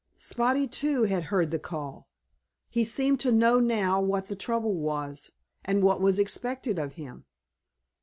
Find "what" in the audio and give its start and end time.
4.01-4.25, 5.83-6.01